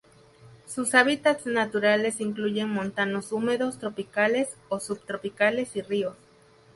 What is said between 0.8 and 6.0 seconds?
hábitats naturales incluyen montanos húmedos tropicales o subtropicales y